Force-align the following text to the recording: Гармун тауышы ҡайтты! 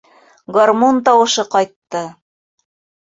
Гармун 0.55 0.97
тауышы 1.09 1.45
ҡайтты! 1.57 2.01